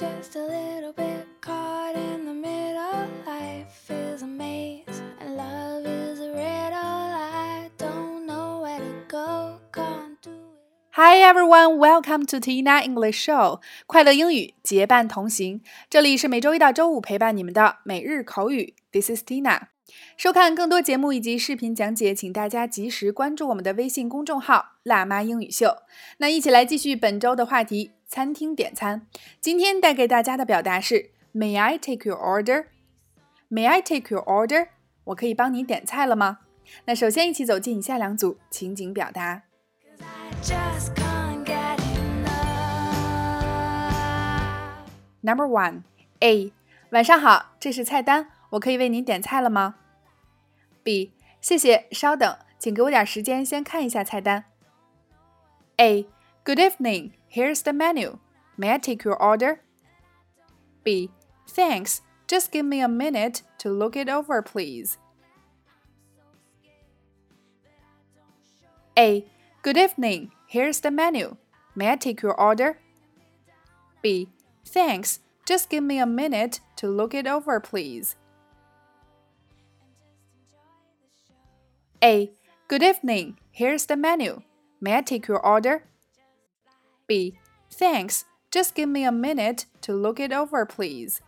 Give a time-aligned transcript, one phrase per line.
[0.00, 3.06] just a little bit caught in the middle.
[3.26, 6.72] Life is a maze and love is a riddle.
[6.72, 10.92] I don't know where to go, can't do it.
[10.92, 15.60] Hi everyone, welcome to Tina English Show，快乐英语结伴同行。
[15.90, 18.72] 这里是每周一到周五陪伴你们的每日口语。
[18.90, 19.64] This is Tina。
[20.16, 25.76] 收看更多节目以及视频讲解，请大家及时关注我们的微信公众号“辣妈英语秀”。
[26.18, 29.06] 那一起来继续本周的话题：餐厅点餐。
[29.40, 34.70] 今天带给大家的表达是 “May I take your order？”May I take your order？
[35.04, 36.40] 我可以帮你点菜了吗？
[36.86, 39.44] 那首先一起走进以下两组情景表达。
[45.20, 45.82] Number one,
[46.18, 46.52] A.
[46.90, 49.76] 晚上好，这是菜单，我可以为您点菜了吗
[50.82, 51.12] ？B.
[51.40, 54.46] 谢谢，稍等，请给我点时间先看一下菜单。
[55.76, 56.08] A.
[56.44, 57.19] Good evening.
[57.30, 58.18] Here's the menu.
[58.56, 59.62] May I take your order?
[60.82, 61.10] B.
[61.48, 62.02] Thanks.
[62.26, 64.98] Just give me a minute to look it over, please.
[68.98, 69.24] A.
[69.62, 70.32] Good evening.
[70.48, 71.36] Here's the menu.
[71.76, 72.78] May I take your order?
[74.02, 74.28] B.
[74.66, 75.20] Thanks.
[75.46, 78.16] Just give me a minute to look it over, please.
[82.02, 82.32] A.
[82.66, 83.38] Good evening.
[83.52, 84.42] Here's the menu.
[84.80, 85.84] May I take your order?
[87.09, 87.37] B.
[87.71, 88.23] Thanks.
[88.51, 91.19] Just give me a minute to look it over, please.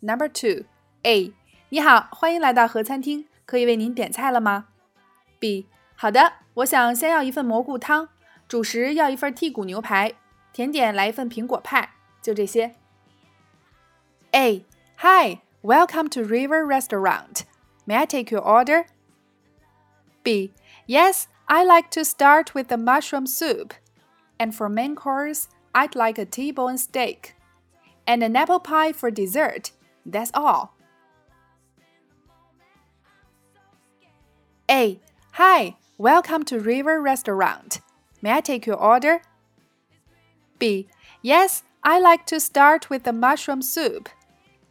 [0.00, 0.64] Number two.
[1.02, 1.32] A.
[1.70, 4.68] 你好，欢迎来到和餐厅，可以为您点菜了吗？
[5.38, 5.66] B.
[5.96, 8.08] 好的，我想先要一份蘑菇汤，
[8.48, 10.14] 主食要一份剔骨牛排，
[10.52, 12.74] 甜点来一份苹果派，就这些。
[14.32, 14.64] A.
[14.98, 17.42] Hi, welcome to River Restaurant.
[17.86, 18.86] May I take your order?
[20.22, 20.52] B.
[20.86, 23.75] Yes, I like to start with the mushroom soup.
[24.39, 27.35] And for main course, I'd like a T-bone steak.
[28.07, 29.71] And an apple pie for dessert.
[30.05, 30.75] That's all.
[34.69, 34.99] A.
[35.33, 37.79] Hi, welcome to River Restaurant.
[38.23, 39.21] May I take your order?
[40.57, 40.87] B.
[41.21, 44.09] Yes, I like to start with the mushroom soup.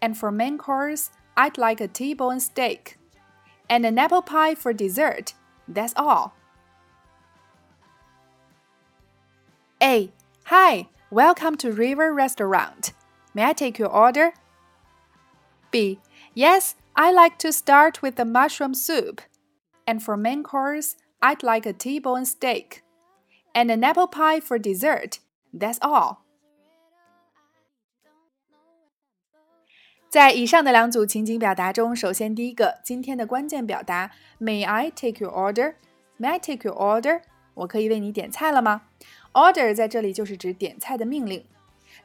[0.00, 2.96] And for main course, I'd like a T-bone steak.
[3.68, 5.34] And an apple pie for dessert.
[5.68, 6.34] That's all.
[9.81, 10.11] A.
[10.45, 12.93] Hi, welcome to River Restaurant.
[13.33, 14.33] May I take your order?
[15.71, 15.99] B.
[16.33, 19.21] Yes, I like to start with the mushroom soup.
[19.85, 22.83] And for main course, I'd like a T-bone steak.
[23.53, 25.19] And an apple pie for dessert.
[25.53, 26.17] That's all.
[30.09, 35.75] 在以上的两组情景表达中，首先第一个，今天的关键表达，May I take your order?
[36.17, 37.21] May I take your order?
[37.55, 38.83] 我可以为你点菜了吗
[39.32, 41.44] ？Order 在这里就是指点菜的命令。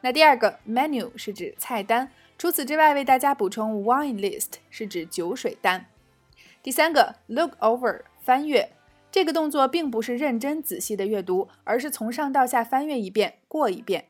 [0.02, 2.12] 那第二个，menu 是指菜单。
[2.38, 5.88] 除此之外，为大家补充，wine list 是指酒水单。
[6.62, 8.70] 第三个，look over 翻阅，
[9.12, 14.06] 这个动作并不是认真仔细的阅读，而是从上到下翻阅一遍，过一遍。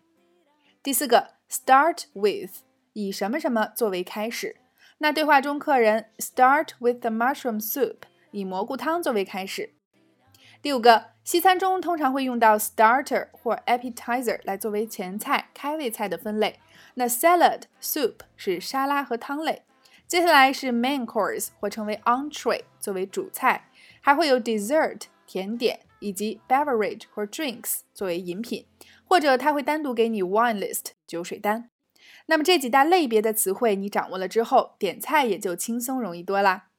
[0.84, 2.64] 第四个，start with
[2.94, 4.58] 以什么什么作为开始。
[4.98, 7.98] 那对话中，客人 start with the mushroom soup
[8.32, 9.70] 以蘑菇汤作为开始。
[10.62, 16.60] 第五个，西餐中通常会用到 starter 或 appetizer 来作为前菜、开胃菜的分类。
[16.96, 19.64] 那 salad、soup 是沙拉和汤类。
[20.08, 23.70] 接下来是 main course 或称为 entree 作为主菜，
[24.02, 28.66] 还会有 dessert 甜点以及 beverage 或 drinks 作为饮品，
[29.06, 31.70] 或者它会单独给你 wine list 酒水单。
[32.26, 36.70] 那么这几大类别的词汇你掌握了之后，点菜也就轻松容易多啦。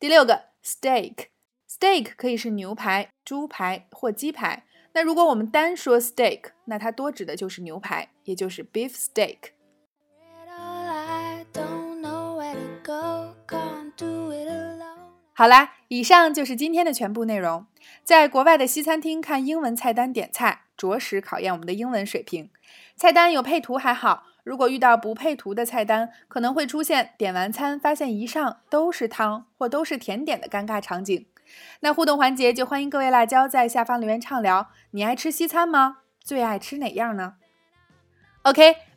[0.00, 1.26] 第六个，steak
[1.74, 4.64] steak，steak 可以是牛排、猪排或鸡排。
[4.92, 9.38] 那如果我们单说 steak，那它多指的就是牛排，也就是 beef steak。
[10.20, 15.10] Riddle, don't know where to go, can't do it alone.
[15.34, 17.66] 好啦，以上就是今天的全部内容。
[18.04, 22.50] 在国外的西餐厅看英文菜单点菜，着实考验我们的英文水平。
[22.96, 31.26] 菜单有配图还好，如果遇到不配图的菜单，可能会出现点完餐发现一上都是汤或都是甜点的尴尬场景。
[31.80, 35.98] 那互动环节就欢迎各位辣椒在下方留言畅聊，你爱吃西餐吗？
[36.20, 37.34] 最爱吃哪样呢
[38.42, 38.76] ？OK，